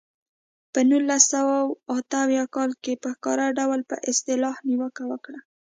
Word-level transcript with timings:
په 0.73 0.79
نولس 0.89 1.23
سوه 1.33 1.57
اته 1.95 2.17
اویا 2.25 2.45
کال 2.55 2.71
کې 2.83 2.93
په 3.01 3.09
ښکاره 3.15 3.47
ډول 3.59 3.81
پر 3.89 3.99
اصطلاح 4.11 4.55
نیوکه 4.67 5.03
وکړه. 5.11 5.39